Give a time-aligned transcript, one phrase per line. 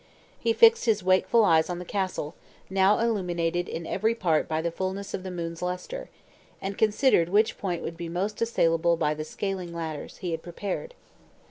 [0.39, 2.33] He fixed his wakeful eyes on the castle,
[2.71, 6.09] now illumined in every part by the fullness of the moon's luster,
[6.59, 10.95] and considered which point would be most assailable by the scaling ladders he had prepared.